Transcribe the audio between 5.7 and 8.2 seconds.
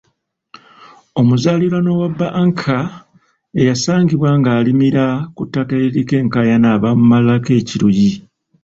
eririko enkaayana baamumalirako ekiruyi.